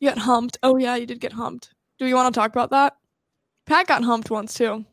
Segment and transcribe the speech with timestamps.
[0.00, 0.58] You got humped.
[0.62, 1.74] Oh yeah, you did get humped.
[1.98, 2.96] Do you want to talk about that?
[3.66, 4.84] Pat got humped once too.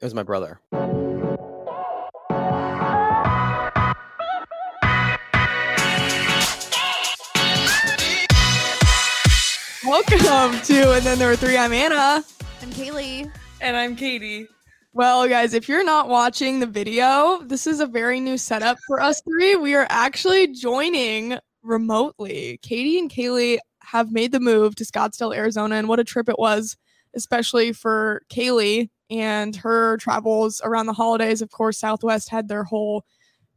[0.00, 0.58] It was my brother.
[9.84, 11.58] Welcome to And Then There Were Three.
[11.58, 12.24] I'm Anna.
[12.62, 13.30] I'm Kaley.
[13.60, 14.46] And I'm Katie.
[14.94, 19.02] Well, guys, if you're not watching the video, this is a very new setup for
[19.02, 19.56] us three.
[19.56, 22.58] We are actually joining remotely.
[22.62, 23.58] Katie and Kaley
[23.92, 26.76] have made the move to Scottsdale, Arizona, and what a trip it was,
[27.14, 31.42] especially for Kaley and her travels around the holidays.
[31.42, 33.04] Of course, Southwest had their whole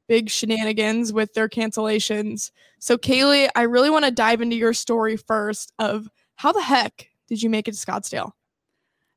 [0.07, 2.51] big shenanigans with their cancellations.
[2.79, 7.09] So, Kaley, I really want to dive into your story first of how the heck
[7.27, 8.31] did you make it to Scottsdale?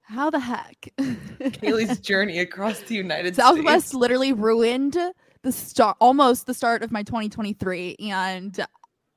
[0.02, 0.92] How the heck?
[0.98, 3.94] Kaley's journey across the United Southwest States.
[3.94, 4.96] literally ruined
[5.42, 7.96] the start, almost the start of my 2023.
[8.00, 8.66] And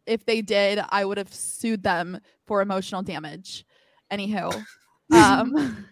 [0.09, 3.65] if they did, I would have sued them for emotional damage.
[4.11, 4.65] Anywho,
[5.13, 5.85] um,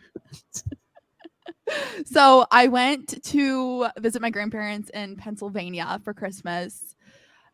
[2.06, 6.96] so I went to visit my grandparents in Pennsylvania for Christmas,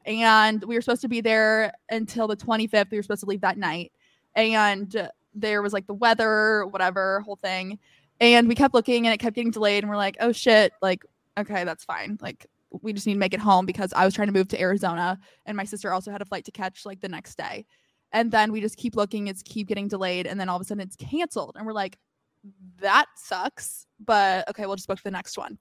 [0.06, 2.92] and we were supposed to be there until the 25th.
[2.92, 3.92] We were supposed to leave that night,
[4.36, 7.80] and there was like the weather, whatever, whole thing.
[8.22, 11.04] And we kept looking, and it kept getting delayed, and we're like, oh shit, like
[11.38, 12.18] okay, that's fine.
[12.22, 12.46] Like
[12.82, 15.20] we just need to make it home because I was trying to move to Arizona
[15.46, 17.66] and my sister also had a flight to catch like the next day.
[18.12, 20.66] And then we just keep looking, it's keep getting delayed, and then all of a
[20.66, 21.56] sudden it's canceled.
[21.58, 21.98] And we're like,
[22.80, 23.88] that sucks.
[24.04, 25.58] But okay, we'll just book the next one.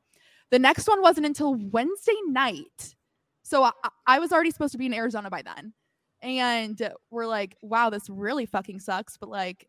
[0.50, 2.94] The next one wasn't until Wednesday night.
[3.42, 3.72] So I,
[4.06, 5.72] I was already supposed to be in Arizona by then.
[6.20, 9.16] And we're like, wow, this really fucking sucks.
[9.16, 9.66] But like,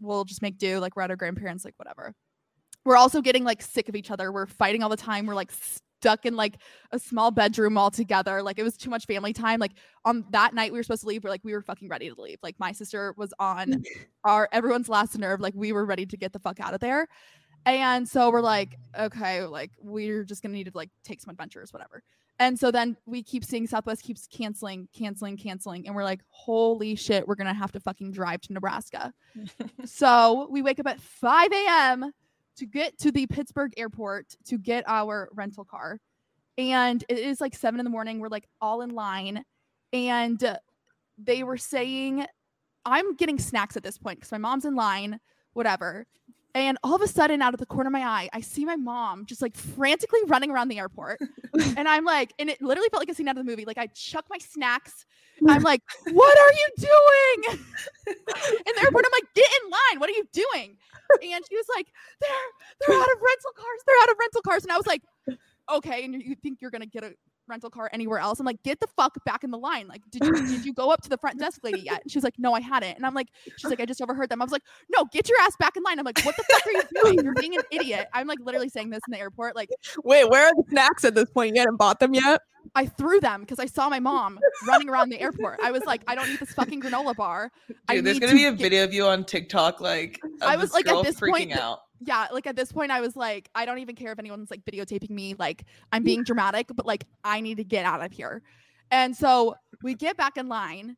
[0.00, 0.80] we'll just make do.
[0.80, 2.14] Like, we're at our grandparents, like, whatever.
[2.84, 4.32] We're also getting like sick of each other.
[4.32, 5.26] We're fighting all the time.
[5.26, 5.52] We're like
[6.02, 6.58] stuck in like
[6.90, 8.42] a small bedroom all together.
[8.42, 9.60] Like it was too much family time.
[9.60, 9.74] Like
[10.04, 12.20] on that night we were supposed to leave, we're like we were fucking ready to
[12.20, 12.38] leave.
[12.42, 13.84] Like my sister was on
[14.24, 15.40] our everyone's last nerve.
[15.40, 17.06] Like we were ready to get the fuck out of there.
[17.64, 21.72] And so we're like, okay, like we're just gonna need to like take some adventures,
[21.72, 22.02] whatever.
[22.40, 25.86] And so then we keep seeing Southwest keeps canceling, canceling, canceling.
[25.86, 29.12] And we're like, holy shit, we're gonna have to fucking drive to Nebraska.
[29.84, 32.12] so we wake up at 5 a.m
[32.56, 35.98] to get to the Pittsburgh airport to get our rental car.
[36.58, 38.20] And it is like seven in the morning.
[38.20, 39.44] We're like all in line.
[39.92, 40.58] And
[41.18, 42.26] they were saying,
[42.84, 45.18] I'm getting snacks at this point because my mom's in line,
[45.52, 46.06] whatever.
[46.54, 48.76] And all of a sudden, out of the corner of my eye, I see my
[48.76, 51.18] mom just like frantically running around the airport.
[51.76, 53.64] and I'm like, and it literally felt like a scene out of the movie.
[53.64, 55.06] Like I chuck my snacks.
[55.48, 57.58] I'm like, what are you doing?
[58.06, 59.98] in the airport, I'm like, get in line.
[60.00, 60.76] What are you doing?
[61.22, 61.86] And she was like,
[62.20, 62.30] they're
[62.80, 63.80] they're out of rental cars.
[63.86, 64.62] They're out of rental cars.
[64.62, 65.02] And I was like,
[65.72, 66.04] okay.
[66.04, 67.14] And you think you're gonna get a
[67.48, 68.40] rental car anywhere else.
[68.40, 69.88] I'm like, get the fuck back in the line.
[69.88, 72.02] Like, did you did you go up to the front desk lady yet?
[72.02, 72.96] And she's like, no, I hadn't.
[72.96, 74.40] And I'm like, she's like, I just overheard them.
[74.40, 74.62] I was like,
[74.96, 75.98] no, get your ass back in line.
[75.98, 77.24] I'm like, what the fuck are you doing?
[77.24, 78.08] You're being an idiot.
[78.12, 79.56] I'm like literally saying this in the airport.
[79.56, 79.70] Like,
[80.04, 81.54] wait, where are the snacks at this point?
[81.54, 82.40] You hadn't bought them yet?
[82.76, 84.38] I threw them because I saw my mom
[84.68, 85.58] running around the airport.
[85.62, 87.50] I was like, I don't need this fucking granola bar.
[87.88, 90.56] I there's need gonna to be a get- video of you on TikTok, like I
[90.56, 91.80] was like at this freaking point, out.
[92.06, 94.64] Yeah, like at this point, I was like, I don't even care if anyone's like
[94.64, 95.34] videotaping me.
[95.38, 98.42] Like, I'm being dramatic, but like, I need to get out of here.
[98.90, 100.96] And so we get back in line,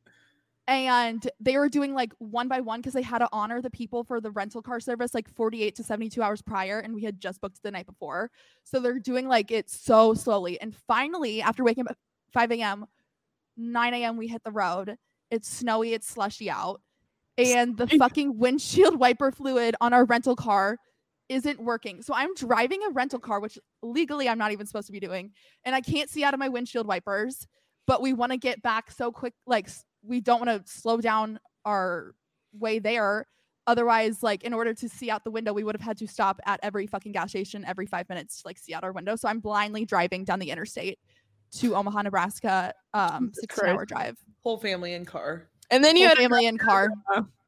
[0.67, 4.03] and they were doing like one by one because they had to honor the people
[4.03, 7.41] for the rental car service like 48 to 72 hours prior, and we had just
[7.41, 8.31] booked the night before.
[8.65, 10.61] So they're doing like it so slowly.
[10.61, 11.97] And finally, after waking up at
[12.33, 12.87] 5 a.m.,
[13.57, 14.97] 9 a.m., we hit the road.
[15.31, 16.81] It's snowy, it's slushy out.
[17.37, 20.79] And the fucking windshield wiper fluid on our rental car
[21.29, 22.03] isn't working.
[22.03, 25.33] So I'm driving a rental car, which legally I'm not even supposed to be doing,
[25.65, 27.47] and I can't see out of my windshield wipers.
[27.87, 29.35] but we want to get back so quick.
[29.47, 29.69] Like
[30.03, 32.15] we don't want to slow down our
[32.53, 33.27] way there.
[33.67, 36.41] Otherwise, like in order to see out the window, we would have had to stop
[36.47, 39.17] at every fucking gas station every five minutes to like see out our window.
[39.17, 40.99] So I'm blindly driving down the interstate
[41.59, 44.17] to Omaha, Nebraska, um, Jesus 16 hour drive.
[44.43, 45.49] Whole family in car.
[45.71, 46.91] And then you Whole had to family in car.
[47.11, 47.29] Arizona.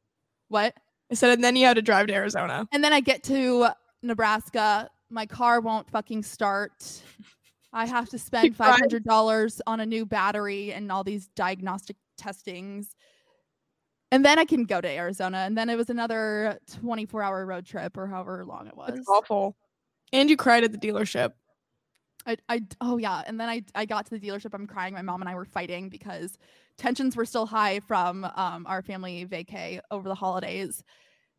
[0.48, 0.74] What?
[1.10, 2.66] I said, and then you had to drive to Arizona.
[2.72, 3.68] And then I get to
[4.02, 4.90] Nebraska.
[5.10, 7.02] My car won't fucking start.
[7.72, 11.96] I have to spend five hundred dollars on a new battery and all these diagnostic
[12.18, 12.96] testings.
[14.12, 15.38] And then I can go to Arizona.
[15.38, 18.92] And then it was another 24 hour road trip or however long it was.
[18.94, 19.56] That's awful.
[20.12, 21.32] And you cried at the dealership.
[22.26, 23.22] I, I oh yeah.
[23.26, 24.52] And then I, I got to the dealership.
[24.52, 24.94] I'm crying.
[24.94, 26.36] My mom and i were fighting because
[26.76, 30.82] tensions were still high from um, our family vacay over the holidays.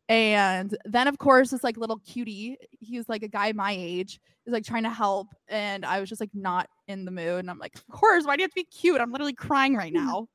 [0.08, 4.18] And then of course this like little cutie he was like a guy my age
[4.46, 5.28] is like trying to help.
[5.48, 7.40] And i was just like not in the mood.
[7.40, 9.00] And i'm like of course why do you have to be cute?
[9.00, 10.28] I'm literally crying right now.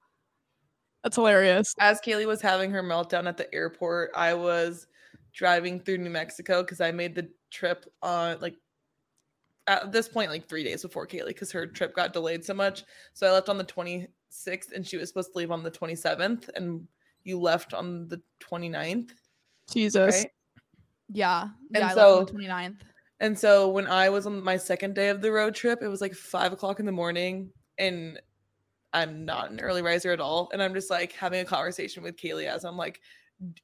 [1.04, 1.74] That's hilarious.
[1.80, 4.88] As Kaley was having her meltdown at the airport, I was
[5.34, 8.56] driving through New Mexico because I made the trip on like
[9.68, 12.84] at this point like three days before Kaley because her trip got delayed so much.
[13.14, 16.50] So I left on the 26th and she was supposed to leave on the 27th
[16.56, 16.86] and
[17.24, 19.12] you left on the 29th,
[19.72, 20.16] Jesus.
[20.16, 20.32] right?
[21.10, 22.76] yeah yeah And I left on the so- 29th
[23.20, 26.02] And so when I was on my second day of the road trip, it was
[26.02, 28.20] like five o'clock in the morning, and
[28.92, 30.50] I'm not an early riser at all.
[30.52, 33.00] And I'm just like having a conversation with Kaley as I'm like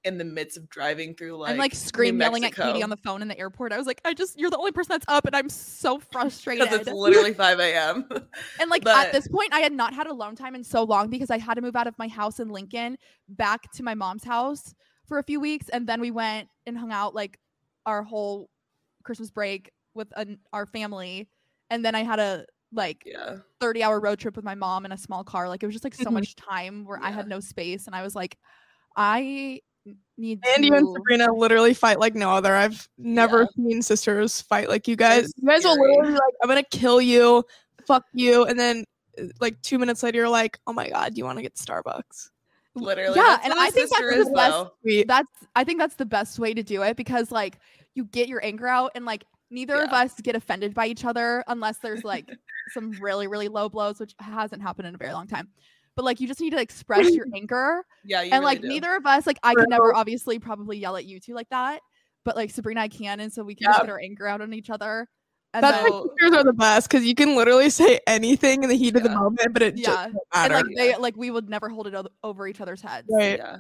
[0.04, 2.90] in the midst of driving through like i'm like New scream yelling at katie on
[2.90, 5.06] the phone in the airport i was like i just you're the only person that's
[5.08, 8.08] up and i'm so frustrated because it's literally 5 a.m.
[8.60, 11.10] And like But- at this point, I had not had alone time in so long
[11.10, 12.98] because I had to move out of my house in Lincoln
[13.28, 14.74] back to my mom's house
[15.08, 17.40] for a few weeks, and then we went and hung out like
[17.86, 18.50] our whole
[19.04, 21.30] Christmas break with an, our family,
[21.70, 23.38] and then I had a like yeah.
[23.62, 25.48] 30 hour road trip with my mom in a small car.
[25.50, 26.14] Like it was just like so Mhm.
[26.14, 28.38] much time where I had no space, and I was like,
[28.96, 29.62] I
[30.18, 30.68] need And to.
[30.68, 32.56] you and Sabrina literally fight like no other.
[32.56, 33.48] I've never Yeah.
[33.70, 35.32] seen sisters fight like you guys.
[35.38, 37.44] You guys will literally be like, I'm gonna kill you,
[37.88, 38.84] fuck you, and then
[39.20, 41.56] uh, like two minutes later, you're like, oh my god, do you want to get
[41.56, 42.30] Starbucks?
[42.76, 43.16] Literally.
[43.18, 45.04] Yeah, and I think that's the best- though.
[45.08, 47.60] That's I think that's the best way to do it because like
[47.96, 51.44] you get your anger out and like neither of us get offended by each other
[51.48, 52.30] unless there's like
[52.72, 55.48] some really really low blows which hasn't happened in a very long time.
[56.00, 58.70] But like you just need to express your anger Yeah, you and really like do.
[58.70, 61.82] neither of us like I can never obviously probably yell at you two like that,
[62.24, 63.84] but like Sabrina I can and so we can just Yeah.
[63.86, 65.10] get our anger out on each other.
[65.54, 68.64] And That's then, why So- sisters are the best because you can literally say anything
[68.64, 71.32] in the heat of the moment, but it yeah, won't and like they like we
[71.32, 73.08] would never hold it o- over each other's heads.
[73.12, 73.38] right.
[73.40, 73.58] Yeah.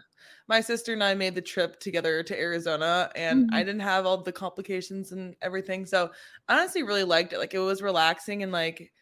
[0.47, 3.53] My sister and I made the trip together to Arizona and Mm-hmm.
[3.55, 5.85] I didn't have all the complications and everything.
[5.85, 6.09] So
[6.47, 7.37] I honestly really liked it.
[7.39, 8.93] Like it was relaxing and like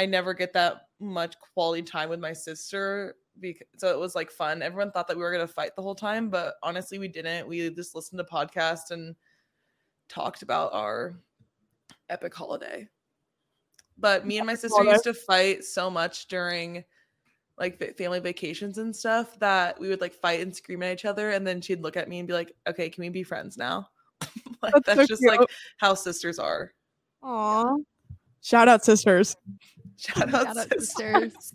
[0.00, 4.30] I never get that much quality time with my sister because so it was like
[4.30, 4.62] fun.
[4.62, 7.46] Everyone thought that we were gonna fight the whole time, but honestly we didn't.
[7.46, 9.14] We just listened to podcasts and
[10.08, 11.12] talked about our
[12.08, 12.88] epic holiday.
[13.98, 16.82] But me and my sister used to fight so much during
[17.58, 21.32] like family vacations and stuff that we would like fight and scream at each other
[21.32, 23.86] and then she'd look at me and be like okay can we be friends now
[24.62, 25.40] like That's that's, so just like
[25.76, 26.72] how sisters are
[27.22, 27.76] Aw.
[28.42, 29.36] Shout out sisters.
[30.00, 31.32] Shout out, Shout out, sisters.
[31.34, 31.52] sisters.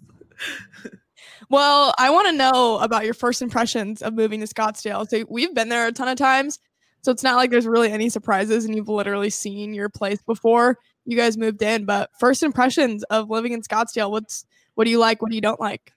[1.49, 5.07] Well, I want to know about your first impressions of moving to Scottsdale.
[5.09, 6.59] So we've been there a ton of times.
[7.01, 10.77] So it's not like there's really any surprises and you've literally seen your place before
[11.05, 11.85] you guys moved in.
[11.85, 15.21] But first impressions of living in Scottsdale, what's what do you like?
[15.21, 15.93] What do you don't like?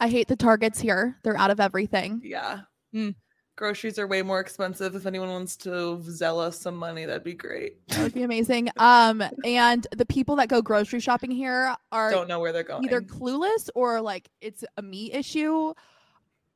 [0.00, 1.16] I hate the targets here.
[1.24, 2.20] They're out of everything.
[2.24, 2.60] yeah
[2.94, 3.14] Mm.
[3.60, 7.34] Groceries are way more expensive if anyone wants to Zelle us some money that'd be
[7.34, 8.70] great That would be amazing.
[8.78, 12.84] Um, and the people that go grocery shopping here are don't know where they're going
[12.86, 15.74] either clueless or like it's a me issue.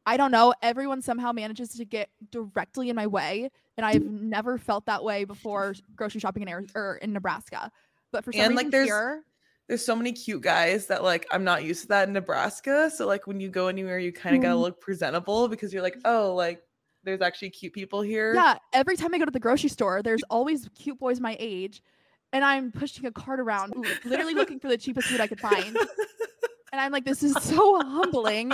[0.07, 0.55] I don't know.
[0.63, 5.25] Everyone somehow manages to get directly in my way, and I've never felt that way
[5.25, 7.71] before grocery shopping in Ari- or in Nebraska.
[8.13, 9.25] But for some And, like, there's- here,
[9.69, 12.91] there's so many cute guys that like I'm not used to that in Nebraska.
[12.91, 14.61] So like when you go anywhere, you kind of gotta Mm.
[14.63, 16.63] look presentable because you're like, oh, like
[17.05, 18.35] there's actually cute people here.
[18.35, 21.83] yeah, every time I go to the grocery store, there's always cute boys my age,
[22.33, 25.41] and I'm pushing a cart around, li- literally looking for the cheapest food I could
[25.41, 25.77] find.
[26.73, 28.51] And I'm like, this is so humbling.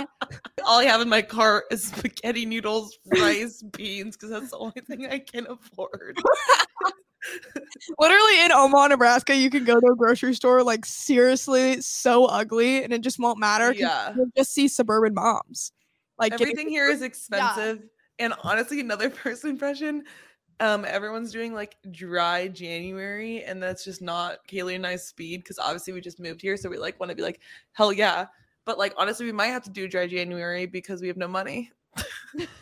[0.63, 4.79] All I have in my cart is spaghetti noodles, rice, beans, because that's the only
[4.87, 6.19] thing I can afford.
[7.97, 12.83] Literally in Omaha, Nebraska, you can go to a grocery store like seriously so ugly
[12.83, 13.73] and it just won't matter.
[13.73, 14.13] Yeah.
[14.15, 15.71] You'll just see suburban moms.
[16.19, 17.81] Like getting- Everything here is expensive.
[18.19, 20.03] And honestly, another first impression,
[20.59, 25.57] um, everyone's doing like dry January, and that's just not Kaley and I's speed because
[25.57, 27.39] obviously we just moved here, so we like want to be like,
[27.73, 28.27] hell yeah.
[28.65, 31.71] But like honestly, we might have to do dry January because we have no money.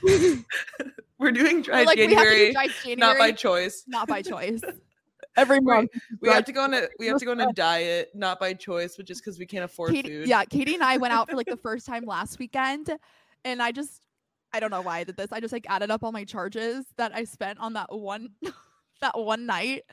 [1.19, 3.83] We're doing dry Or, like we have to January, do dry not by choice.
[3.87, 4.61] not by choice.
[5.37, 5.91] Every month.
[6.21, 8.53] We have to go on a we have to go on a diet, not by
[8.53, 10.27] choice, but just because we can't afford Katie, food.
[10.27, 12.89] yeah, Katie and I went out for like the first time last weekend,
[13.45, 14.01] and I just,
[14.53, 15.31] I don't know why I did this.
[15.31, 18.29] I just like added up all my charges that I spent on that one,
[19.01, 19.83] that one night,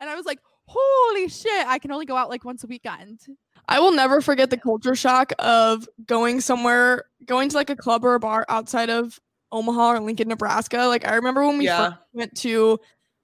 [0.00, 3.20] and I was like, holy shit, I can only go out like once a weekend.
[3.68, 8.04] I will never forget the culture shock of going somewhere, going to like a club
[8.04, 9.18] or a bar outside of
[9.52, 10.78] Omaha or Lincoln, Nebraska.
[10.86, 11.76] Like I remember when we Yeah.
[11.90, 12.78] first went to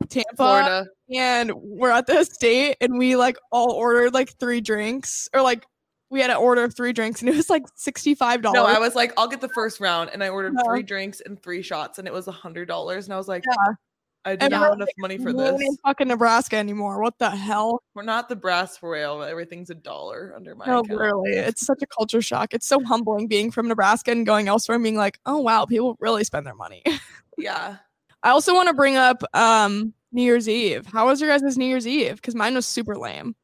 [0.08, 0.86] Tampa Florida.
[1.14, 5.66] and we're at the estate and we like all ordered like three drinks or like
[6.10, 8.52] we had to order three drinks and it was like $65.
[8.52, 10.64] No, I was like, I'll get the first round, and I ordered Yeah.
[10.64, 13.44] three drinks and three shots, and it was a hundred dollars, and I was like,
[13.46, 13.74] Yeah.
[14.22, 15.52] I do And not have enough money for this.
[15.58, 17.00] "We're in fucking Nebraska anymore.
[17.00, 17.82] What the hell?
[17.94, 19.22] We're not the brass rail.
[19.22, 20.90] Everything's a dollar under my No, account.
[20.90, 21.30] literally.
[21.30, 22.52] It's such a culture shock.
[22.52, 25.96] It's so humbling being from Nebraska and going elsewhere and being like, oh wow, people
[26.00, 26.82] really spend their money.
[27.38, 27.76] Yeah.
[28.22, 30.84] I also want to bring up um New Year's Eve.
[30.84, 32.16] How was your guys' New Year's Eve?
[32.16, 33.34] Because mine was super lame.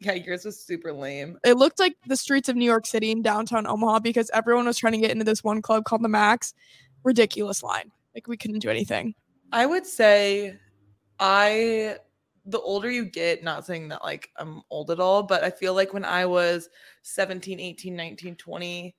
[0.00, 1.38] Yeah, yours was super lame.
[1.44, 4.78] It looked like the streets of New York City and downtown Omaha because everyone was
[4.78, 6.54] trying to get into this one club called the Max.
[7.04, 7.92] Ridiculous line.
[8.14, 9.14] Like we couldn't do anything.
[9.52, 10.58] I would say
[11.18, 11.96] I
[12.46, 15.74] the older you get, not saying that like I'm old at all, but I feel
[15.74, 16.68] like when I was
[17.02, 18.94] 17, 18, 19, 20,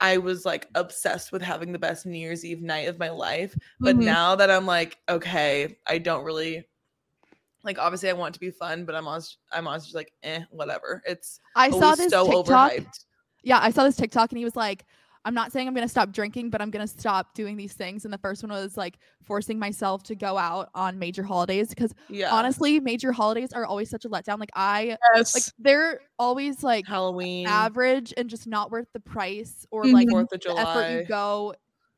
[0.00, 3.56] I was like obsessed with having the best New Year's Eve night of my life.
[3.80, 4.04] But Mhm.
[4.04, 6.64] now that I'm like, okay, I don't really
[7.68, 10.12] like obviously I want it to be fun, but I'm also I'm also just like,
[10.22, 11.02] eh, whatever.
[11.06, 12.72] It's I saw this so TikTok.
[12.72, 13.04] overhyped.
[13.42, 14.84] Yeah, I saw this TikTok and he was like,
[15.24, 17.74] I'm not saying I'm going to stop drinking, but I'm going to stop doing these
[17.74, 18.04] things.
[18.04, 21.92] And the first one was like forcing myself to go out on major holidays because
[22.08, 22.32] Yeah.
[22.32, 24.38] honestly, major holidays are always such a letdown.
[24.40, 25.34] Like, I, Yes.
[25.34, 29.92] like, they're always like Halloween, average and just not worth the price or Mhm.
[29.92, 31.54] like Fourth of the effort you go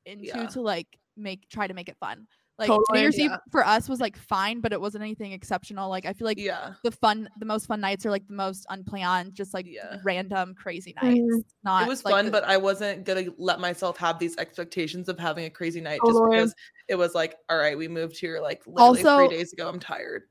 [0.06, 0.46] into Yeah.
[0.48, 2.26] to like make try to make it fun.
[2.60, 2.84] Like Totally.
[2.92, 5.88] New Year's Eve for us was like fine, but it wasn't anything exceptional.
[5.88, 6.74] Like I feel like yeah.
[6.84, 9.96] the fun, the most fun nights are like the most unplanned, just like Yeah.
[10.04, 11.18] random crazy nights.
[11.20, 11.42] Mhm.
[11.64, 15.08] Not it was like, fun, the- but I wasn't gonna let myself have these expectations
[15.08, 16.54] of having a crazy night just because
[16.86, 19.66] it was like, all right, we moved here like literally Also- three days ago.
[19.66, 20.24] I'm tired.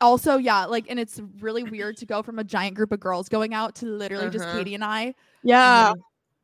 [0.00, 3.28] also yeah, like and it's really weird to go from a giant group of girls
[3.28, 4.58] going out to literally just Uh-huh.
[4.58, 5.14] Katie and I.
[5.44, 5.92] yeah.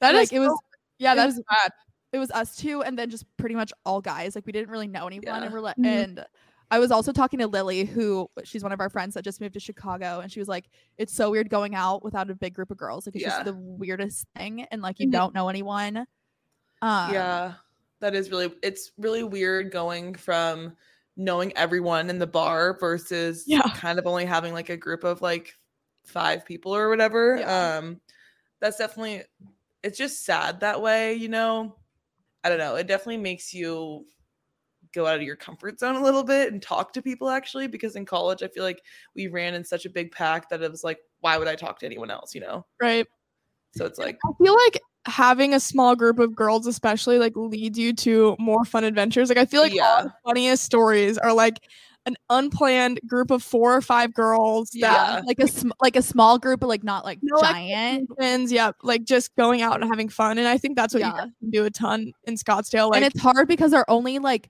[0.01, 0.57] That like is it was
[0.99, 1.73] yeah, that was bad.
[2.13, 4.87] It was us two and then just pretty much all guys like we didn't really
[4.89, 5.43] know anyone Yeah.
[5.45, 5.87] and we're like Mhm.
[5.87, 6.27] and
[6.71, 9.55] i was also talking to lily who she's one of our friends that just moved
[9.55, 12.71] to chicago and she was like it's so weird going out without a big group
[12.71, 13.31] of girls like it's Yeah.
[13.31, 15.13] just the weirdest thing and like you Mhm.
[15.13, 15.99] don't know anyone
[16.83, 17.55] um yeah,
[18.01, 18.53] that is really.
[18.63, 20.77] It's really weird going from
[21.17, 23.63] knowing everyone in the bar versus Yeah.
[23.77, 25.55] kind of only having like a group of like
[26.05, 27.37] five people or whatever.
[27.39, 27.77] Yeah.
[27.79, 28.01] Um,
[28.61, 29.23] that's definitely.
[29.85, 31.77] It's just sad that way, you know.
[32.45, 32.77] I don't know.
[32.77, 34.07] It definitely makes you
[34.93, 37.97] go out of your comfort zone a little bit and talk to people actually because
[37.97, 38.83] in college I feel like
[39.15, 41.79] we ran in such a big pack that it was like why would I talk
[41.79, 42.67] to anyone else, you know?
[42.81, 43.07] Right.
[43.77, 47.79] So it's like I feel like having a small group of girls, especially, like leads
[47.79, 49.29] you to more fun adventures.
[49.29, 50.03] Like I feel like all Yeah.
[50.05, 51.59] the funniest stories are like
[52.07, 54.93] an unplanned group of four or five girls Yeah.
[54.93, 58.51] that like a sm- like a small group but like not like No giant friends,
[58.51, 60.39] yeah, like just going out and having fun.
[60.39, 61.27] And I think that's what you Yeah.
[61.41, 62.91] can do a ton in Scottsdale.
[62.91, 64.49] Like and it's hard because they're only like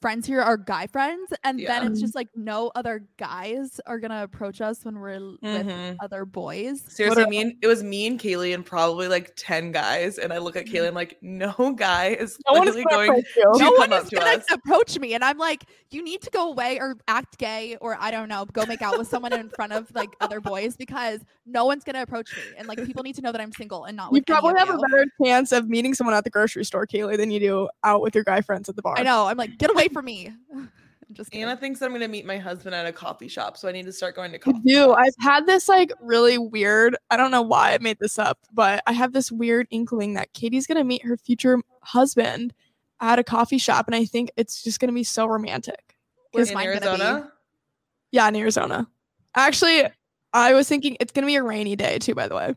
[0.00, 1.80] friends here are guy friends and Yeah.
[1.80, 5.66] then it's just like no other guys are gonna approach us when we're l- with
[5.66, 5.96] mm-hmm.
[6.00, 9.72] other boys seriously are- me and it was me and Kaley and probably like 10
[9.72, 10.76] guys and I look at mm-hmm.
[10.76, 13.42] Kaley I'm like no guy is no one's literally gonna going approach you.
[13.42, 14.44] to no come one up is to gonna us.
[14.52, 18.10] approach me and i'm like you need to go away or act gay or i
[18.10, 21.64] don't know go make out with someone in front of like other boys because no
[21.64, 24.12] one's gonna approach me and like people need to know that i'm single and not
[24.12, 26.86] You with probably of have a better chance of meeting someone at the grocery store,
[26.86, 28.94] Kaley, than you do out with your guy friends at the bar.
[28.98, 30.32] i know i'm like get away from me
[31.12, 31.44] just kidding.
[31.44, 33.92] Anna thinks I'm gonna meet my husband at a coffee shop so I need to
[33.92, 34.74] start going to I coffee do.
[34.74, 35.02] shops.
[35.02, 36.96] I've had this like really weird.
[37.10, 40.32] I don't know why I made this up, but I have this weird inkling that
[40.32, 42.52] Katie's gonna meet her future husband
[43.00, 45.96] at a coffee shop, and I think it's just gonna be so romantic.
[46.32, 47.28] Where's in mine gonna be?
[48.12, 48.86] Yeah, in Arizona.
[49.34, 49.84] Actually,
[50.32, 52.14] I was thinking it's gonna be a rainy day too.
[52.14, 52.54] By the way,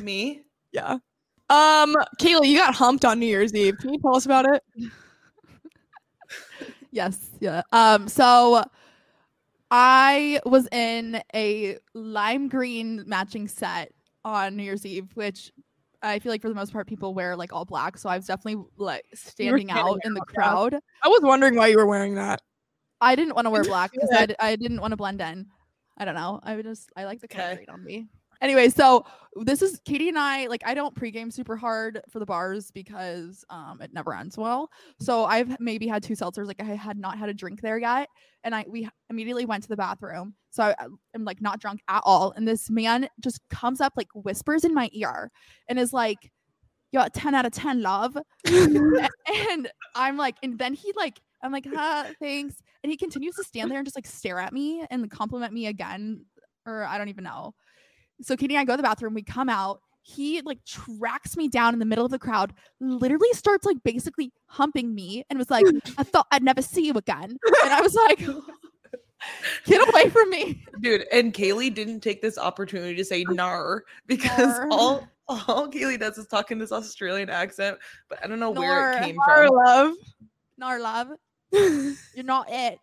[0.00, 0.98] me yeah.
[1.50, 3.76] Um, Kayla, you got humped on New Year's Eve.
[3.78, 4.62] Can you tell us about it?
[6.92, 7.62] Yes, yeah.
[7.72, 8.62] Um, so
[9.70, 13.92] I was in a lime green matching set
[14.24, 15.50] on New Year's Eve, which
[16.02, 17.96] I feel like for the most part people wear like all black.
[17.96, 20.34] So I was definitely like standing standing out in the out, yeah.
[20.34, 20.74] crowd.
[21.02, 22.42] I was wondering why you were wearing that.
[23.00, 24.20] I didn't want to wear black because Yeah.
[24.20, 25.46] I, d- I didn't want to blend in.
[25.96, 26.40] I don't know.
[26.42, 27.56] I would just I like the color Okay.
[27.64, 28.08] green on me.
[28.42, 29.06] Anyway, so
[29.36, 33.44] this is Katie and I like I don't pregame super hard for the bars because
[33.48, 34.68] um it never ends well.
[35.00, 38.08] So I've maybe had two seltzers like I had not had a drink there yet
[38.44, 40.34] and I we immediately went to the bathroom.
[40.50, 40.74] So I,
[41.14, 44.74] I'm like not drunk at all and this man just comes up like whispers in
[44.74, 45.30] my ear
[45.68, 46.30] and is like
[46.90, 49.08] yo 10 out of 10 love A-
[49.50, 53.44] and I'm like and then he like I'm like huh thanks and he continues to
[53.44, 56.26] stand there and just like stare at me and compliment me again
[56.66, 57.54] or I don't even know.
[58.22, 59.14] So Katie and I go to the bathroom.
[59.14, 59.80] We come out.
[60.04, 64.32] He like tracks me down in the middle of the crowd, literally starts like basically
[64.46, 65.64] humping me and was like,
[65.98, 67.36] I thought I'd never see you again.
[67.64, 68.18] And I was like,
[69.64, 70.64] get away from me.
[70.80, 74.68] Dude, and Kaley didn't take this opportunity to say nar because Nar.
[74.72, 78.92] all all Kaley does is talk in this Australian accent, but I don't know where
[78.92, 79.54] it came Our from.
[79.56, 79.94] love.
[80.58, 81.08] Nar love,
[81.52, 82.78] you're not it.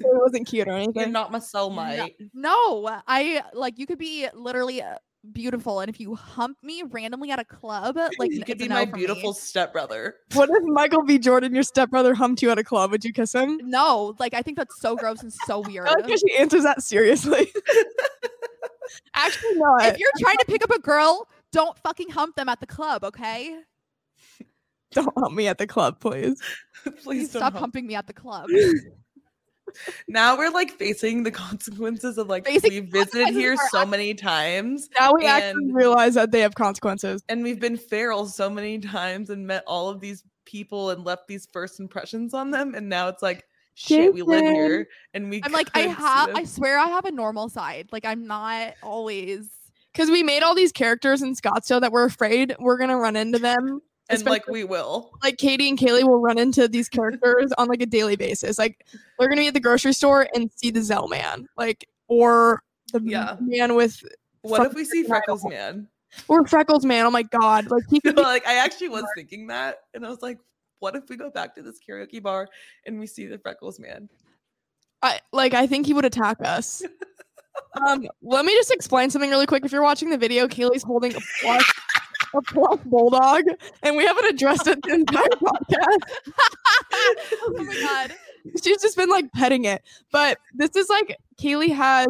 [0.04, 1.12] wasn't cute or You're anything.
[1.12, 2.14] not my soulmate.
[2.34, 4.96] No, I like you could be literally uh,
[5.32, 5.80] beautiful.
[5.80, 8.92] And if you hump me randomly at a club, like you could be my for
[8.92, 8.98] me.
[8.98, 10.16] beautiful stepbrother.
[10.34, 11.18] What if Michael B.
[11.18, 12.90] Jordan, your stepbrother, humped you at a club?
[12.90, 13.58] Would you kiss him?
[13.64, 15.86] No, like I think that's so gross and so weird.
[15.88, 17.52] I like she answers that seriously.
[19.14, 19.84] Actually, not.
[19.84, 23.04] if you're trying to pick up a girl, don't fucking hump them at the club,
[23.04, 23.56] okay?
[24.92, 26.40] Don't hump me at the club, please.
[26.82, 27.60] Please Please don't stop hump.
[27.60, 28.48] humping me at the club.
[30.08, 35.12] Now we're like facing the consequences of like we've visited here so many times Now
[35.14, 37.22] we actually realize that they have consequences.
[37.28, 41.28] and we've been feral so many times and met all of these people and left
[41.28, 45.40] these first impressions on them and now it's like shit we live here and we
[45.42, 46.30] I'm like, I have.
[46.34, 47.88] I swear I have a normal side.
[47.92, 49.48] Like, I'm not always.
[49.92, 53.40] Because we made all these characters in Scottsdale that we're afraid we're gonna run into
[53.40, 53.80] them.
[54.10, 57.80] And like we will like Katie and Kaley will run into these characters on like
[57.80, 58.58] a daily basis.
[58.58, 58.84] Like
[59.18, 62.62] they're gonna be at the grocery store and see the Zelle man, like or
[62.92, 63.36] the Yeah.
[63.40, 64.02] man with
[64.42, 65.86] what if we see freckles man
[66.28, 67.06] or Freckles man.
[67.06, 70.38] Oh my god, like he like i actually was thinking that and i was like
[70.80, 72.48] what if we go back to this karaoke bar
[72.86, 74.08] and we see the freckles man
[75.02, 76.82] I, like I think he would attack us.
[77.86, 79.64] um, let me just explain something really quick.
[79.64, 81.72] If you're watching the video, Kaley's holding a plush,
[82.34, 83.42] a plush bulldog,
[83.82, 85.98] and we haven't addressed it the entire podcast.
[86.92, 88.14] oh my god.
[88.62, 89.82] She's just been like petting it.
[90.12, 92.08] But this is like Kaley has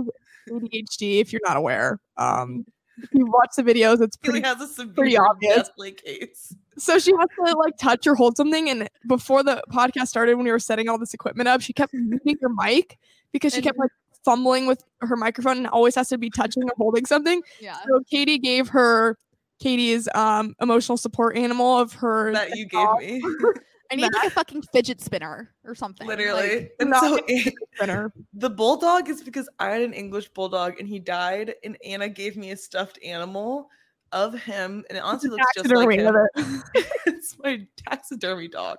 [0.49, 1.21] ADHD.
[1.21, 2.65] If you're not aware, um,
[3.03, 4.41] if you watch the videos, it's pretty.
[4.43, 5.71] has a pretty obvious.
[6.05, 8.69] case So she has to like touch or hold something.
[8.69, 11.95] And before the podcast started, when we were setting all this equipment up, she kept
[11.95, 12.99] muting her mic
[13.33, 13.91] because she And- kept like
[14.25, 17.43] fumbling with her microphone and always has to be touching or holding something.
[17.59, 17.77] Yeah.
[17.89, 19.17] So Katie gave her
[19.61, 23.23] Katie's um emotional support animal of her that you gave dog me
[23.93, 26.07] I need like a fucking fidget spinner or something.
[26.07, 27.19] like- literally and not so
[27.75, 28.13] spinner.
[28.35, 32.37] the bulldog is because i had an english bulldog and he died and anna gave
[32.37, 33.69] me a stuffed animal
[34.13, 36.29] of him and it honestly looks just like Taxidermy him.
[36.77, 36.87] it.
[37.07, 38.79] it's my taxidermy dog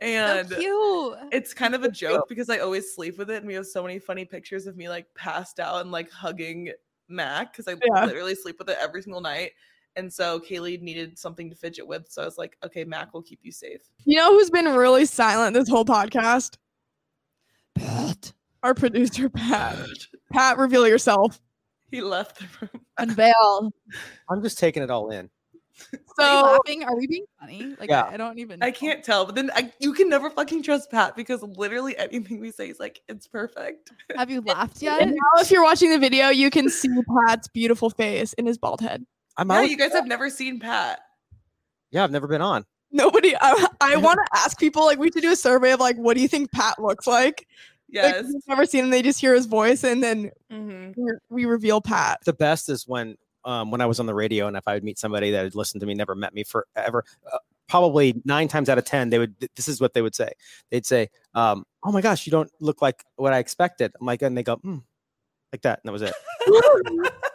[0.00, 1.18] and so cute.
[1.32, 3.80] it's kind of a joke because I always sleep with it, and we have so
[3.82, 6.72] many funny pictures of me like passed out and like hugging
[7.08, 8.06] Mac because I Yeah.
[8.06, 9.52] literally sleep with it every single night.
[9.96, 13.22] And so Kaley needed something to fidget with, so I was like, "Okay, Mac will
[13.22, 16.56] keep you safe." You know who's been really silent this whole podcast?
[17.74, 18.32] Pat.
[18.62, 19.76] Our producer Pat.
[20.32, 21.40] Pat, reveal yourself.
[21.90, 22.82] he left the room.
[22.98, 23.72] Unveil.
[24.30, 25.28] I'm just taking it all in.
[25.92, 26.84] Are So laughing?
[26.84, 27.74] Are we being funny?
[27.80, 28.02] Like Yeah.
[28.04, 28.60] I, I don't even.
[28.60, 28.66] Know.
[28.66, 32.40] I can't tell, but then I, you can never fucking trust Pat because literally anything
[32.40, 33.90] we say is like it's perfect.
[34.16, 35.02] Have you laughed yet?
[35.02, 36.88] and now if you're watching the video, you can see
[37.26, 39.04] Pat's beautiful face and his bald head.
[39.36, 39.70] I'm Yeah, out.
[39.70, 41.00] you guys have never seen Pat.
[41.90, 42.64] yeah, I've never been on.
[42.90, 45.96] Nobody I, I want to ask people like we should do a survey of like
[45.96, 47.46] what do you think Pat looks like?
[47.94, 48.24] Like, Yes.
[48.26, 51.80] we've never seen him, they just hear his voice and then hmm we, we reveal
[51.80, 52.18] Pat.
[52.24, 54.84] The best is when um, when I was on the radio and if I would
[54.84, 58.68] meet somebody that had listened to me, never met me forever, uh, probably nine times
[58.68, 59.34] out of ten, they would.
[59.56, 60.30] This is what they would say.
[60.70, 64.22] They'd say, um, "Oh my gosh, you don't look like what I expected." I'm like,
[64.22, 64.80] and they go, mm,
[65.52, 66.12] like that, and that was it.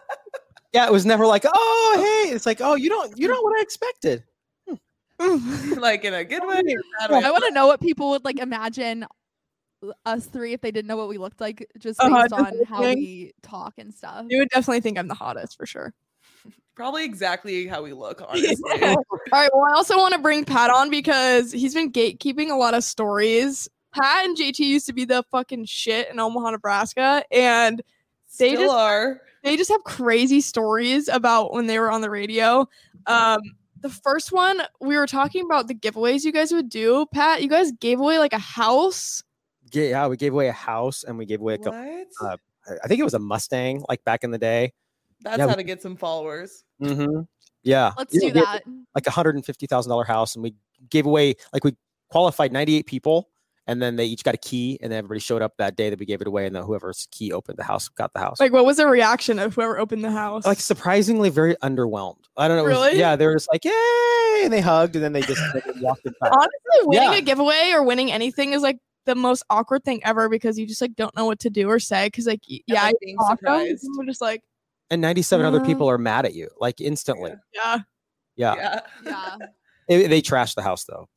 [0.74, 3.58] yeah, it was never like, "Oh, hey," it's like, "Oh, you don't, you don't what
[3.58, 4.24] I expected."
[5.78, 6.60] like in a good way.
[6.60, 7.24] or bad way.
[7.24, 9.06] I want to know what people would like imagine
[10.06, 12.66] us three if they didn't know what we looked like, just Uh-huh, based just on
[12.66, 13.00] how listening.
[13.00, 14.26] we talk and stuff.
[14.30, 15.94] You would definitely think I'm the hottest for sure.
[16.76, 18.56] Probably exactly how we look, honestly.
[18.84, 19.50] All right.
[19.54, 22.84] Well, I also want to bring Pat on because he's been gatekeeping a lot of
[22.84, 23.68] stories.
[23.96, 27.82] Pat and JT used to be the fucking shit in Omaha, Nebraska, and
[28.40, 29.22] They Still just- are.
[29.44, 32.68] they just have crazy stories about when they were on the radio.
[33.06, 33.40] Um,
[33.80, 37.06] the first one we were talking about the giveaways you guys would do.
[37.13, 39.24] Pat, you guys gave away like a house.
[39.72, 41.80] Yeah, yeah, we gave away a house and we gave away a couple.
[41.80, 42.08] What?
[42.22, 42.38] uh,
[42.68, 44.74] I- I think it was a Mustang, like back in the day.
[45.22, 46.63] That's Yeah, we- how to get some followers.
[46.82, 47.22] Mm-hmm.
[47.63, 47.94] Yeah.
[47.98, 48.63] Let's Yeah, do we that.
[48.94, 50.54] Like a hundred and fifty thousand dollar house, and we
[50.90, 51.76] gave away like we
[52.10, 53.30] qualified ninety eight people,
[53.68, 56.00] and then they each got a key, and then everybody showed up that day that
[56.00, 58.40] we gave it away, and then whoever's key opened the house got the house.
[58.40, 60.46] Like, what was the reaction of whoever opened the house?
[60.46, 62.24] like surprisingly very underwhelmed.
[62.38, 62.64] I don't know.
[62.66, 63.00] it was- Really?
[63.00, 66.06] yeah, they were just like, yay, and they hugged, and then they just like, walked
[66.06, 66.32] inside.
[66.32, 67.18] honestly, winning Yeah.
[67.18, 70.82] a giveaway or winning anything is like the most awkward thing ever because you just
[70.82, 73.18] like don't know what to do or say because like y- yeah, like, it's being
[73.30, 73.84] surprised.
[73.84, 74.44] and We're just like
[74.90, 77.34] and 97 other Uh, people are mad at you like instantly.
[77.54, 77.80] yeah.
[78.36, 78.56] Yeah.
[78.56, 78.80] Yeah.
[79.06, 79.36] Yeah.
[79.90, 81.08] It- they trashed the house though.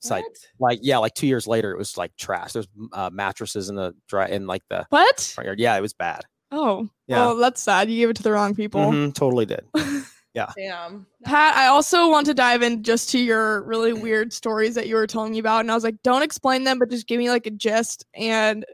[0.00, 0.24] Site.
[0.58, 0.70] What?
[0.72, 2.52] Like, yeah, like two years later, it was like trash.
[2.52, 5.20] There's uh, mattresses in the dry in like the What?
[5.34, 5.58] front yard.
[5.60, 6.22] Yeah, it was bad.
[6.50, 7.18] Oh, Yeah.
[7.26, 7.90] well, that's sad.
[7.90, 8.80] You gave it to the wrong people.
[8.80, 9.66] Mhm, totally did.
[10.34, 10.52] Yeah.
[10.56, 11.06] Damn.
[11.24, 14.94] Pat, I also want to dive in just to your really weird stories that you
[14.94, 17.28] were telling me about, and I was like, don't explain them, but just give me
[17.28, 18.04] like a gist.
[18.14, 18.64] And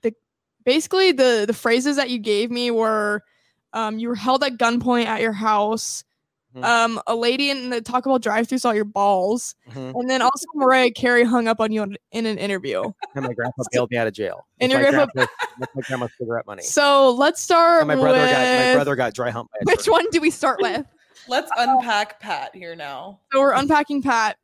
[0.00, 0.14] the
[0.64, 3.22] basically the the phrases that you gave me were,
[3.74, 6.04] um, you were held at gunpoint at your house.
[6.56, 6.64] Mhm.
[6.64, 9.92] Um, a lady in the Taco Bell drive-thru saw your balls, Mhm.
[9.94, 12.82] and then also Mariah Carey hung up on you in, in an interview.
[13.14, 14.46] And my grandpa bailed me out of jail.
[14.60, 16.62] And with your my grandpa- grandpa- with my grandma's cigarette money.
[16.62, 19.52] So let's start And my with brother got my brother got dry humped.
[19.52, 20.84] by a Which one do we start with?
[21.28, 23.20] Let's unpack Pat here now.
[23.32, 24.36] so we're unpacking Pat.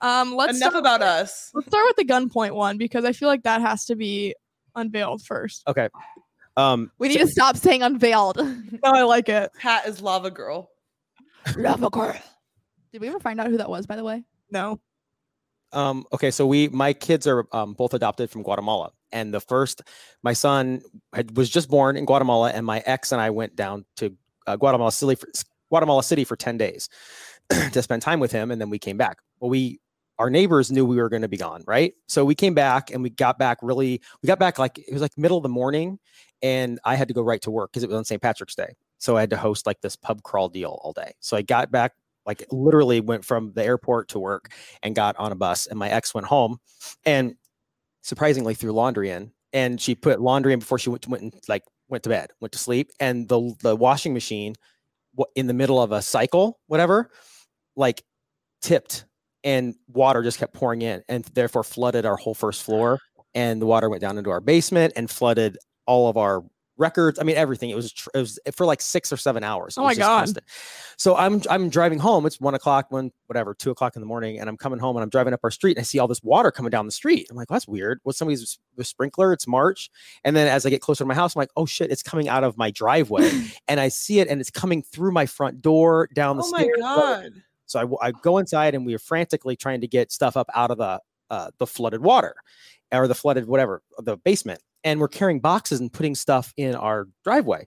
[0.00, 1.50] Um, let's Enough start, about us.
[1.54, 4.34] let's start with the gunpoint one because I feel like that has to be
[4.74, 5.62] unveiled first.
[5.66, 5.88] Okay.
[6.58, 8.36] Um, We need to stop saying unveiled.
[8.36, 9.50] No, I like it.
[9.58, 10.70] Pat is lava girl.
[11.56, 12.16] Love a girl.
[12.92, 14.24] Did we ever find out who that was, by the way?
[14.50, 14.80] No.
[15.72, 19.82] um okay so we my kids are um, both adopted from guatemala and the first
[20.22, 20.80] my son
[21.12, 24.14] had, was just born in guatemala and my ex and i went down to
[24.46, 25.26] uh, guatemala city for,
[25.70, 26.88] guatemala city for 10 days
[27.72, 29.80] to spend time with him and then we came back well we
[30.20, 33.02] our neighbors knew we were going to be gone right so we came back and
[33.02, 35.98] we got back really we got back like it was like middle of the morning
[36.42, 38.74] and i had to go right to work because it was on st patrick's day
[39.04, 41.12] so i had to host like this pub crawl deal all day.
[41.20, 41.92] So i got back
[42.26, 44.48] like literally went from the airport to work
[44.82, 46.58] and got on a bus and my ex went home
[47.04, 47.34] and
[48.02, 51.34] surprisingly threw laundry in and she put laundry in before she went to went and
[51.48, 54.54] like went to bed went to sleep and the the washing machine
[55.36, 57.10] in the middle of a cycle whatever
[57.76, 58.02] like
[58.62, 59.04] tipped
[59.44, 62.98] and water just kept pouring in and therefore flooded our whole first floor
[63.34, 66.42] and the water went down into our basement and flooded all of our
[66.76, 69.76] records i mean everything it was tr- it was for like six or seven hours
[69.76, 70.18] It Oh my God.
[70.20, 70.44] constant.
[70.96, 74.40] so i'm i'm driving home it's one o'clock one whatever two o'clock in the morning
[74.40, 76.22] and i'm coming home and i'm driving up our street and i see all this
[76.22, 79.46] water coming down the street i'm like well, that's weird what's somebody's the sprinkler it's
[79.46, 79.88] march
[80.24, 82.28] and then as i get closer to my house i'm like oh shit it's coming
[82.28, 83.30] out of my driveway
[83.68, 86.70] and i see it and it's coming through my front door down the street.
[86.76, 87.32] Oh my god.
[87.66, 90.70] so I, I go inside and we are frantically trying to get stuff up out
[90.72, 92.34] of the uh, the flooded water
[92.92, 97.08] or the flooded whatever the basement, and we're carrying boxes and putting stuff in our
[97.24, 97.66] driveway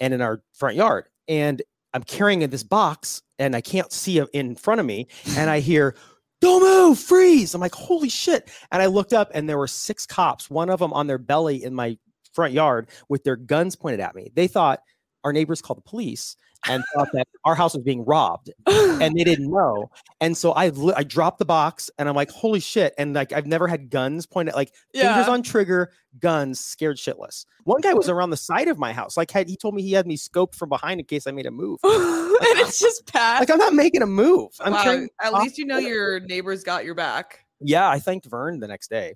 [0.00, 1.04] and in our front yard.
[1.28, 5.50] And I'm carrying in this box and I can't see in front of me, and
[5.50, 5.94] I hear.
[6.40, 7.54] Don't move, freeze.
[7.54, 8.50] I'm like, holy shit.
[8.70, 11.64] And I looked up and there were six cops, one of them on their belly
[11.64, 11.96] in my
[12.34, 14.30] front yard with their guns pointed at me.
[14.34, 14.80] They thought
[15.22, 16.36] our neighbors called the police
[16.68, 19.90] and thought that our house was being robbed and they didn't know.
[20.20, 22.94] And so I li- I dropped the box and I'm like, holy shit.
[22.98, 27.46] And like I've never had guns pointed like fingers on trigger, guns, scared shitless.
[27.64, 29.16] One guy was around the side of my house.
[29.16, 31.46] Like had he told me he had me scoped from behind in case I made
[31.46, 31.78] a move.
[31.84, 33.40] and it's just Pat.
[33.40, 34.50] Like I'm not making a move.
[34.60, 37.44] I'm Wow, carrying at least you know your neighbors got your back.
[37.60, 39.14] Yeah, I thanked Vern the next day.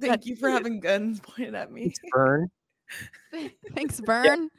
[0.00, 1.82] Thank you for having guns pointed at me.
[1.82, 2.50] Thanks, Vern.
[3.74, 4.50] Thanks, Vern.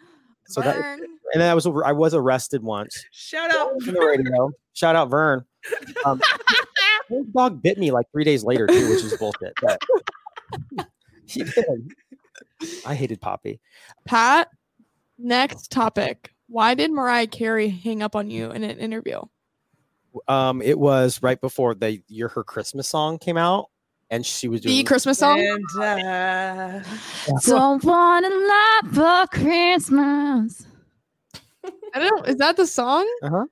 [0.48, 1.00] So that
[1.34, 3.72] and then I was ar- I was arrested once Shout out.
[3.72, 4.52] on the radio.
[4.74, 5.46] Shout out Vern.
[6.06, 6.22] Um,
[7.10, 9.54] his dog bit me like three days later too, which is bullshit.
[9.62, 9.82] But
[11.26, 11.92] he did.
[12.86, 13.60] I hated Poppy.
[14.06, 14.50] Pat,
[15.18, 16.32] next topic.
[16.48, 19.22] Why did Mariah Carey hang up on you in an interview?
[20.28, 23.70] Um, it was right before the year her Christmas song came out,
[24.14, 25.40] and she was doing The Christmas song?
[25.40, 26.80] And, uh,
[27.46, 30.68] Don't want a lot for Christmas.
[31.96, 32.28] I don't.
[32.28, 33.08] Is that the song?
[33.24, 33.46] Uh huh.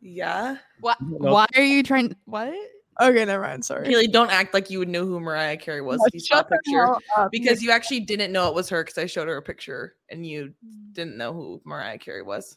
[0.00, 0.56] Yeah.
[0.80, 0.96] What?
[1.02, 1.20] Nope.
[1.20, 2.16] Why are you trying?
[2.24, 2.54] What?
[3.00, 3.64] Okay, never mind.
[3.64, 3.86] Sorry.
[3.88, 6.40] Haley, don't act like you would know who Mariah Carey was Oh, if you saw
[6.40, 6.94] a picture.
[7.30, 10.26] Because you actually didn't know it was her because I showed her a picture and
[10.26, 10.52] you
[10.92, 12.56] didn't know who Mariah Carey was.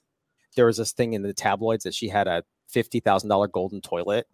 [0.56, 3.79] there was this thing in the tabloids that she had a fifty thousand dollar golden
[3.82, 4.27] toilet,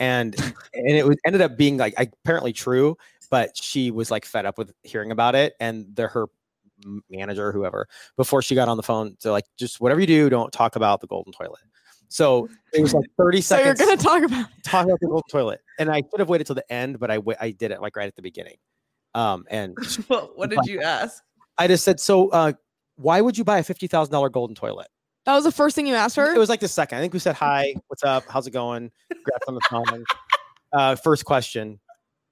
[0.00, 0.34] and
[0.74, 2.96] and it was, ended up being like apparently true,
[3.30, 6.26] but she was like fed up with hearing about it, and the her
[7.08, 7.86] manager, whoever,
[8.16, 11.00] before she got on the phone, they're like, just whatever you do, don't talk about
[11.00, 11.60] the golden toilet.
[12.08, 15.60] So it was like thirty so you're gonna talk about talk about the golden toilet,
[15.78, 18.08] and I should have waited till the end, but I I did it like right
[18.08, 18.56] at the beginning.
[19.14, 19.76] Um, and
[20.08, 21.22] what, what did you ask?
[21.58, 22.52] I just said, so uh,
[22.96, 24.88] why would you buy a fifty thousand dollar golden toilet?
[25.26, 26.34] That was the first thing you asked her.
[26.34, 26.98] It was like the second.
[26.98, 28.90] I think we said hi, what's up, how's it going?
[29.12, 30.04] Congrats on the phone.
[30.72, 31.78] Uh, first question,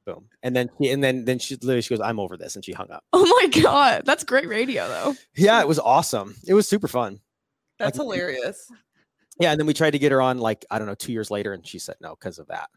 [0.07, 2.65] boom, and then she, and then then she literally she goes, "I'm over this," and
[2.65, 3.05] she hung up.
[3.13, 5.15] oh my god, that's great radio though.
[5.37, 6.35] Yeah, it was awesome.
[6.47, 7.21] It was super fun.
[7.79, 8.71] That's Like- hilarious.
[9.41, 11.31] Yeah, and then we tried to get her on like I don't know two years
[11.31, 12.71] later, and she said no because of that.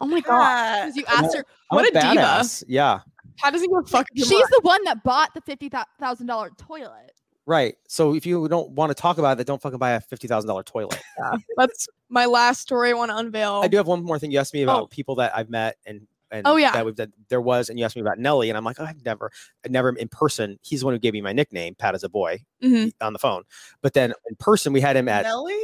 [0.00, 1.44] Oh my god, Ah, 'Cause you asked her.
[1.72, 2.06] I'm What a diva.
[2.20, 2.62] badass.
[2.68, 3.00] Yeah,
[3.40, 4.06] how does he give a fuck?
[4.16, 7.12] She's the one that bought the fifty thousand dollar toilet.
[7.48, 7.74] Right.
[7.88, 10.46] So if you don't want to talk about it, don't fucking buy a fifty thousand
[10.48, 11.00] dollar toilet.
[11.18, 11.40] black?
[11.56, 13.54] That's my last story I want to unveil.
[13.64, 14.30] I do have one more thing.
[14.30, 14.86] You asked me about Oh.
[14.86, 16.72] people that I've met and and Oh, yeah.
[16.72, 17.12] that we've done.
[17.30, 19.30] There was, and you asked me about Nelly, and I'm like, oh, I've never,
[19.64, 20.58] I never in person.
[20.62, 22.92] He's the one who gave me my nickname, Pat as a boy, Mhm.
[23.00, 23.44] on the phone.
[23.80, 25.56] But then in person, we had him at Nelly?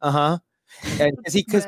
[0.00, 0.38] uh huh,
[1.00, 1.66] and because he because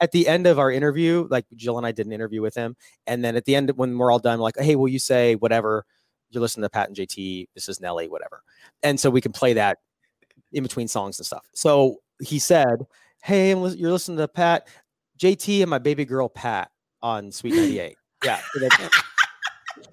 [0.00, 2.76] at the end of our interview, like Jill and I did an interview with him,
[3.06, 5.84] and then at the end when we're all done, like, hey, will you say whatever?
[6.32, 7.48] You're listening to Pat and JT.
[7.54, 8.42] This is Nelly, whatever,
[8.82, 9.78] and so we can play that
[10.52, 11.46] in between songs and stuff.
[11.54, 12.86] So he said,
[13.22, 14.68] "Hey, you're listening to Pat,
[15.18, 16.70] JT, and my baby girl Pat
[17.02, 18.38] on Sweet 98." Yeah,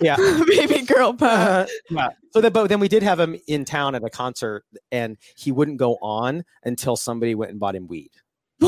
[0.01, 0.15] yeah.
[0.47, 1.67] baby girl Pat.
[1.67, 2.09] Uh, yeah.
[2.31, 5.51] So then, but then we did have him in town at a concert, and he
[5.51, 8.11] wouldn't go on until somebody went and bought him weed.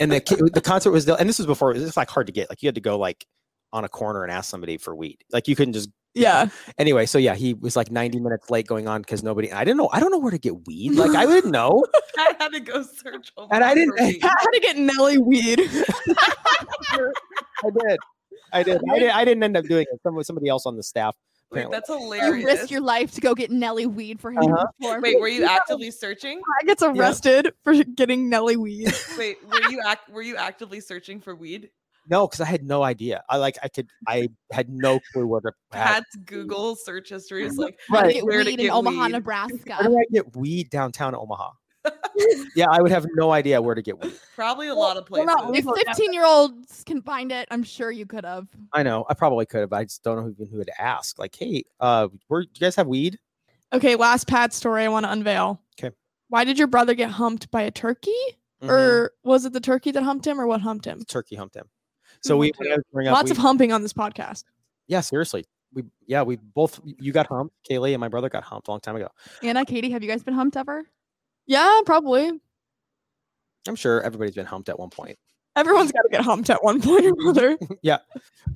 [0.00, 2.48] And the the concert was, and this was before it was like hard to get.
[2.48, 3.26] Like you had to go like
[3.70, 5.18] on a corner and ask somebody for weed.
[5.30, 5.90] Like you couldn't just.
[6.14, 9.52] Yeah, Anyway, so yeah, he was like 90 minutes late going on because nobody.
[9.52, 9.88] I didn't know.
[9.92, 10.92] I don't know where to get weed.
[10.92, 11.86] Like I didn't know,
[12.18, 13.32] I had to go search.
[13.50, 13.94] and I didn't.
[14.00, 15.60] I had to get Nelly weed.
[15.70, 17.98] I did.
[18.52, 18.80] I did.
[18.90, 19.10] I did.
[19.10, 20.00] I didn't end up doing it.
[20.02, 21.16] Some, somebody else on the staff.
[21.52, 22.18] Wait, apparently.
[22.18, 24.38] that's You risk your life to go get Nelly weed for him.
[24.38, 24.56] Uh-huh.
[24.56, 25.02] to perform.
[25.02, 26.40] Wait, were you actively searching?
[26.60, 28.92] I gets arrested for getting Nelly weed.
[29.18, 31.70] Wait, were you act were you actively searching for weed?
[32.10, 33.22] No, because I had no idea.
[33.28, 33.56] I like.
[33.62, 33.88] I could.
[34.08, 35.52] I had no clue where to.
[35.72, 38.14] have- Pat's Google search history is like How to Right.
[38.14, 39.12] get where weed to in Omaha, weed.
[39.12, 39.76] Nebraska.
[39.78, 41.52] Where do I get weed downtown Omaha?
[42.56, 44.12] yeah, I would have no idea where to get weed.
[44.34, 45.64] probably a lot of Well, places.
[45.64, 48.48] not If 15 year olds can find it, I'm sure you could have.
[48.74, 49.72] I know I probably could have.
[49.72, 51.18] I just don't know who, who to ask.
[51.18, 53.18] Like, hey, uh, where do you guys have weed?
[53.72, 55.62] Okay, last Pat story I want to unveil.
[55.80, 55.94] Okay.
[56.28, 58.10] Why did your brother get humped by a turkey?
[58.62, 58.68] Mhm.
[58.68, 61.02] Or was it the turkey that humped him or what humped him?
[61.06, 61.70] turkey humped him.
[62.22, 64.44] So we growing up, Lots we- of humping on this podcast.
[64.88, 65.44] yeah, seriously.
[65.72, 68.80] We yeah, we both you got humped, Kaley, and my brother got humped a long
[68.80, 69.08] time ago.
[69.42, 70.84] Anna, Katie, have you guys been humped ever?
[71.46, 72.30] Yeah, probably.
[73.68, 75.18] I'm sure everybody's been humped at one point.
[75.56, 77.58] Everyone's got to get humped at one point or another.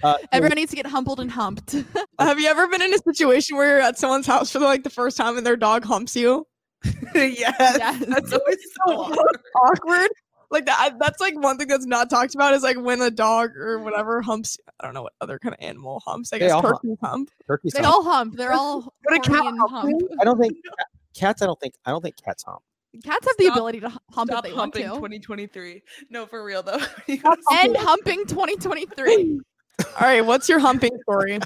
[0.03, 1.73] Uh, Everyone needs to get humbled and humped.
[2.19, 4.91] Have you ever been in a situation where you're at someone's house for like the
[4.91, 6.47] first time and their dog humps you?
[7.15, 8.05] yes, Yes.
[8.07, 9.15] that's always so
[9.55, 10.09] awkward.
[10.45, 10.51] Awkward.
[10.51, 10.95] Like that.
[10.99, 14.23] That's like one thing that's not talked about is like when a dog or whatever
[14.23, 14.59] humps.
[14.81, 16.33] I don't know what other kind of animal humps.
[16.33, 16.77] I They guess all hump.
[16.83, 17.31] turkeys hump.
[17.47, 17.95] turkey's they hump.
[17.95, 18.37] all hump.
[18.37, 20.03] They're all Would a cat hump hump.
[20.21, 20.57] I don't think
[21.17, 21.43] cats.
[21.43, 21.75] I don't think.
[21.87, 22.61] I don't think cats hump.
[23.03, 25.83] Cats have the ability to hu- hump if Stop they humping 2023.
[26.11, 26.79] No, for real though.
[27.09, 27.21] You
[27.53, 29.41] End humping 2023.
[29.85, 31.41] All right, what's your humping story?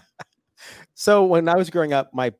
[0.95, 2.33] So when I was growing up, my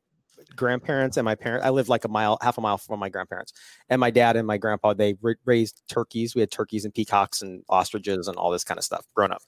[0.55, 3.53] grandparents and my parents, I lived like a mile, half a mile from my grandparents,
[3.89, 6.35] and my dad and my grandpa they ra- raised turkeys.
[6.35, 9.41] We had turkeys and peacocks and ostriches and all this kind of stuff growing up.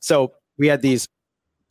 [0.00, 1.08] So we had these.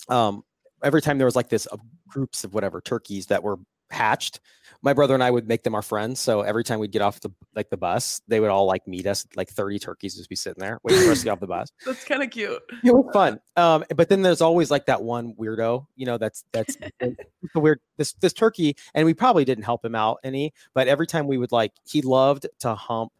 [0.09, 0.43] Um,
[0.83, 3.57] every time there was like this uh, groups of whatever turkeys that were
[3.93, 4.39] hatched,
[4.83, 6.19] my brother and I would make them our friends.
[6.19, 9.07] So every time we'd get off the like the bus, they would all like meet
[9.07, 9.25] us.
[9.35, 11.71] Like thirty turkeys just be sitting there waiting for us to get off the bus
[11.85, 12.61] That's kind of cute.
[12.83, 13.39] it was fun.
[13.55, 17.79] Um, but then there's always like that one weirdo, you know, that's that's the weird
[17.97, 21.37] this this turkey, and we probably didn't help him out any, but every time we
[21.37, 23.11] would like he loved to hump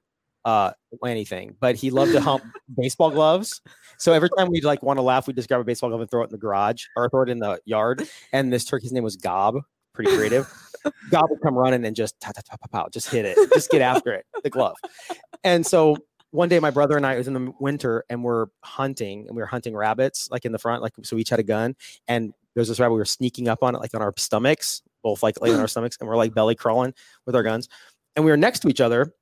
[0.44, 0.72] uh
[1.08, 2.44] anything, but he loved to hump
[2.78, 3.62] baseball gloves.
[3.98, 6.12] So every time we'd like want to laugh, we'd just grab a baseball glove and
[6.12, 8.06] throw it in the garage or throw it in the yard.
[8.34, 9.60] And this turkey's name was Gob,
[9.94, 10.52] pretty creative.
[11.10, 12.16] Gob would come running and just
[12.92, 14.76] just hit it, just get after it, the glove.
[15.44, 15.98] And so
[16.32, 19.42] one day my brother and I was in the winter and we're hunting and we
[19.42, 21.76] were hunting rabbits like in the front, like so we each had a gun
[22.08, 25.24] and there's this rabbit we were sneaking up on it like on our stomachs, both
[25.24, 26.94] like laying on our stomachs and we're like belly crawling
[27.26, 27.70] with our guns.
[28.16, 29.14] And we were next to each other.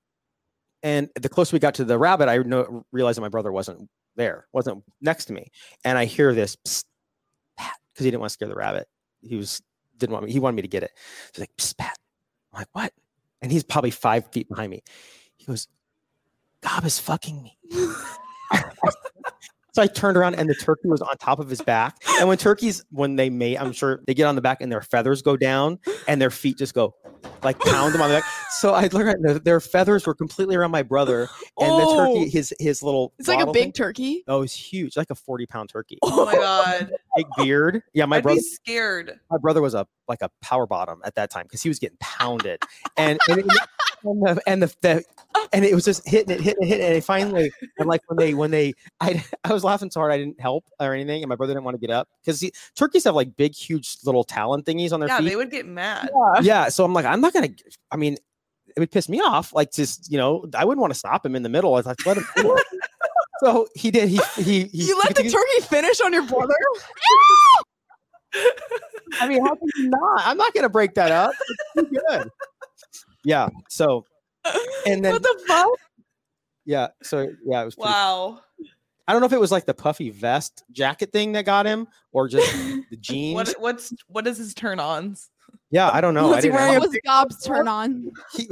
[0.84, 3.88] And the closer we got to the rabbit, I know, realized that my brother wasn't
[4.16, 5.48] there, wasn't next to me.
[5.86, 6.84] And I hear this because
[7.98, 8.88] he didn't want to scare the rabbit.
[9.22, 9.62] He was
[10.02, 10.92] didn't want me, he wanted me to get it.
[11.34, 11.98] He's like, Psst, Pat.
[12.52, 12.92] I'm like, what?
[13.42, 14.84] And he's probably five feet behind me.
[15.38, 15.68] He goes,
[16.62, 17.58] Gob is fucking me.
[19.74, 21.96] so I turned around and the turkey was on top of his back.
[22.20, 24.82] And when turkeys, when they mate, I'm sure they get on the back and their
[24.82, 26.94] feathers go down and their feet just go
[27.44, 28.24] like pound them on the back.
[28.52, 31.22] So I look at their, their feathers were completely around my brother
[31.60, 31.98] and the Oh.
[32.16, 34.24] turkey, his his little It's like a big thing- turkey.
[34.28, 35.98] Oh, it's huge, like a 40 pound turkey.
[36.04, 36.92] Oh my god.
[37.18, 37.84] Big beard.
[37.94, 39.20] Yeah, my I'd brother scared.
[39.30, 41.98] my brother was a like a power bottom at that time because he was getting
[42.00, 42.62] pounded.
[42.98, 43.46] And, and it-
[44.04, 45.04] and the, and the, the
[45.54, 46.94] and it was just hitting it, hitting it, hitting it.
[46.96, 50.18] And finally, and like when they, when they, I, I was laughing so hard I
[50.18, 52.44] didn't help or anything, and my brother didn't want to get up because
[52.76, 55.30] turkeys have like big, huge little talon thingies on their Yeah, feet.
[55.30, 56.10] they would get mad.
[56.42, 57.50] yeah, so I'm like, I'm not gonna.
[57.92, 58.18] I mean,
[58.76, 59.54] it would piss me off.
[59.54, 61.74] Like, just you know, I wouldn't want to stop him in the middle.
[61.74, 62.26] I was like, let him.
[63.44, 64.10] so he did.
[64.10, 64.86] He he he.
[64.88, 66.56] You let the turkey finish on your brother?
[69.20, 70.22] I mean, how can you not?
[70.26, 71.34] I'm not gonna break that up.
[71.76, 72.30] It's too good.
[73.24, 73.50] Yeah.
[73.70, 74.06] So
[74.86, 75.70] and then what the fuck?
[76.66, 76.88] yeah.
[77.04, 77.76] So yeah, it was.
[77.76, 78.42] Pretty, Wow.
[79.08, 81.88] I don't know if it was like the puffy vest jacket thing that got him,
[82.14, 82.52] or just
[82.90, 83.36] the jeans.
[83.36, 85.30] What what's what is his turn ons?
[85.70, 86.30] yeah, I don't know.
[86.30, 86.80] Was I he didn't wearing know.
[86.80, 88.12] What was Gob's turn on?
[88.34, 88.48] he,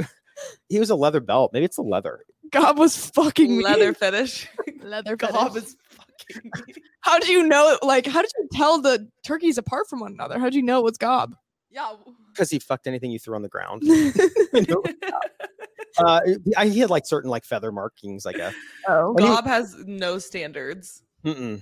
[0.67, 1.51] he was a leather belt.
[1.53, 2.21] Maybe it's the leather.
[2.51, 3.63] God was fucking me.
[3.63, 4.47] Leather fetish.
[4.81, 5.63] Leather Gob fetish.
[5.63, 6.73] is fucking me.
[7.01, 7.77] How did you know?
[7.83, 10.39] Like, how did you tell the turkeys apart from one another?
[10.39, 11.35] How did you know it was Gob?
[11.71, 11.93] Yeah.
[12.33, 13.83] Because he fucked anything you threw on the ground.
[15.97, 16.21] uh,
[16.63, 18.53] he had like certain like feather markings, I guess.
[18.87, 21.03] Oh, When you- Gob has no standards.
[21.25, 21.61] Mm-mm.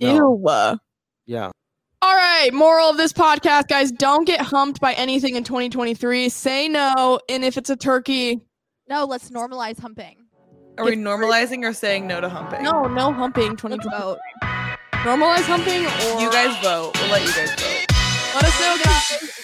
[0.00, 0.40] No.
[0.42, 0.78] ew.
[1.26, 1.50] Yeah.
[2.00, 6.28] All right, moral of this podcast, guys: don't get humped by anything in 2023.
[6.28, 8.40] Say no, and if it's a turkey,
[8.88, 10.14] No, let's normalize humping.
[10.78, 12.62] Are we normalizing or saying no to humping?
[12.62, 13.48] no, no humping.
[13.50, 13.98] Let's 2023.
[13.98, 14.18] vote.
[15.02, 16.92] Normalize humping, or You guys vote.
[17.00, 17.86] We'll let you guys vote.
[18.36, 19.37] let us know, guys.